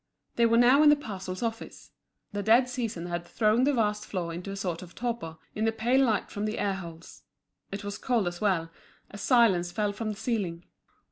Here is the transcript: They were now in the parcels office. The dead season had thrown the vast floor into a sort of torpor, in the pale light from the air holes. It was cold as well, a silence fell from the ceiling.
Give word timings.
They 0.35 0.47
were 0.47 0.57
now 0.57 0.81
in 0.81 0.89
the 0.89 0.95
parcels 0.95 1.43
office. 1.43 1.91
The 2.31 2.41
dead 2.41 2.67
season 2.67 3.05
had 3.05 3.23
thrown 3.23 3.65
the 3.65 3.73
vast 3.75 4.03
floor 4.03 4.33
into 4.33 4.49
a 4.49 4.55
sort 4.55 4.81
of 4.81 4.95
torpor, 4.95 5.37
in 5.53 5.65
the 5.65 5.71
pale 5.71 6.03
light 6.03 6.31
from 6.31 6.45
the 6.45 6.57
air 6.57 6.73
holes. 6.73 7.21
It 7.71 7.83
was 7.83 7.99
cold 7.99 8.27
as 8.27 8.41
well, 8.41 8.71
a 9.11 9.19
silence 9.19 9.71
fell 9.71 9.91
from 9.91 10.09
the 10.09 10.17
ceiling. 10.19 10.63